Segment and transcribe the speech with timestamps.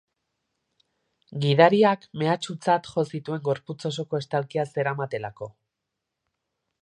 [1.43, 5.51] Gidariak mehatxutzat jo zituen gorputz osoko estalkia zeramatelako.